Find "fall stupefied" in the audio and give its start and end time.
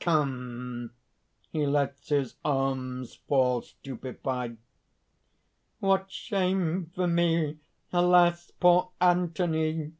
3.28-4.56